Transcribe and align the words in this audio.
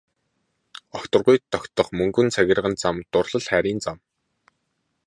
Огторгуйд 0.99 1.43
тогтох 1.53 1.87
мөнгөн 1.99 2.27
цагирган 2.35 2.75
зам 2.85 2.97
дурлал 3.13 3.45
хайрын 3.51 3.79
зам. 3.87 3.99